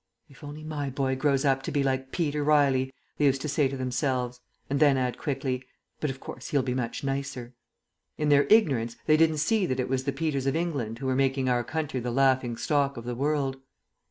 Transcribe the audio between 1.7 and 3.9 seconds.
be like Peter Riley!" they used to say to